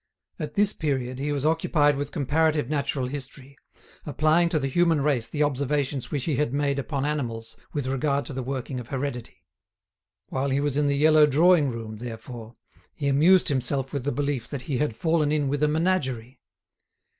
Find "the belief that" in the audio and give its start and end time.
14.03-14.63